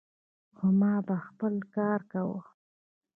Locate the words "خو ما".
0.55-0.93